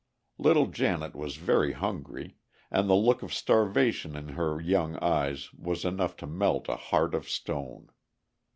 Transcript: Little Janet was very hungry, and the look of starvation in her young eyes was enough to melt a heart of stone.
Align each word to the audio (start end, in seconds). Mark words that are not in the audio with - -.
Little 0.39 0.65
Janet 0.65 1.15
was 1.15 1.35
very 1.35 1.73
hungry, 1.73 2.35
and 2.71 2.89
the 2.89 2.95
look 2.95 3.21
of 3.21 3.31
starvation 3.31 4.15
in 4.15 4.29
her 4.29 4.59
young 4.59 4.95
eyes 4.97 5.53
was 5.53 5.85
enough 5.85 6.15
to 6.15 6.25
melt 6.25 6.67
a 6.67 6.75
heart 6.75 7.13
of 7.13 7.29
stone. 7.29 7.87